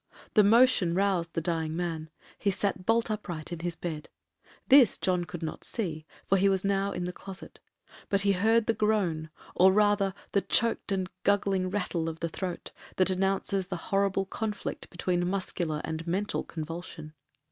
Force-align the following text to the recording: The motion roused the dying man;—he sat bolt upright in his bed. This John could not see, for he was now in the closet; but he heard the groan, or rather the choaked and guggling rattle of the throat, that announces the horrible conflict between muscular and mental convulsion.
The 0.33 0.43
motion 0.43 0.95
roused 0.95 1.35
the 1.35 1.41
dying 1.41 1.75
man;—he 1.75 2.49
sat 2.49 2.87
bolt 2.87 3.11
upright 3.11 3.51
in 3.53 3.59
his 3.59 3.75
bed. 3.75 4.09
This 4.67 4.97
John 4.97 5.25
could 5.25 5.43
not 5.43 5.63
see, 5.63 6.07
for 6.25 6.39
he 6.39 6.49
was 6.49 6.65
now 6.65 6.91
in 6.91 7.03
the 7.03 7.13
closet; 7.13 7.59
but 8.09 8.21
he 8.21 8.31
heard 8.31 8.65
the 8.65 8.73
groan, 8.73 9.29
or 9.53 9.71
rather 9.71 10.15
the 10.31 10.41
choaked 10.41 10.91
and 10.91 11.07
guggling 11.23 11.69
rattle 11.69 12.09
of 12.09 12.19
the 12.19 12.29
throat, 12.29 12.71
that 12.95 13.11
announces 13.11 13.67
the 13.67 13.75
horrible 13.91 14.25
conflict 14.25 14.89
between 14.89 15.29
muscular 15.29 15.81
and 15.85 16.07
mental 16.07 16.43
convulsion. 16.43 17.13